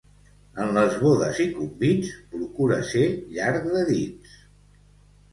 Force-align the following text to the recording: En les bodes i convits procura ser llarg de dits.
En 0.61 0.69
les 0.75 0.93
bodes 1.01 1.41
i 1.43 1.45
convits 1.57 2.09
procura 2.31 2.77
ser 2.93 3.03
llarg 3.35 3.67
de 3.75 3.83
dits. 3.91 4.33